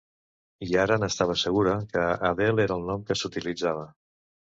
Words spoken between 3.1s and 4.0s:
que s'utilitzava.